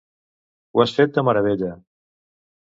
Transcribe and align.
Ho 0.75 0.81
has 0.83 0.93
fet 1.01 1.13
de 1.19 1.25
meravella. 1.29 1.71